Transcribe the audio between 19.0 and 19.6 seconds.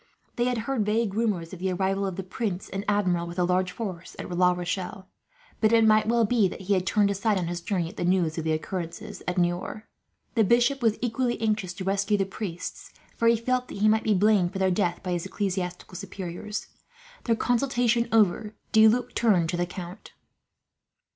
turned to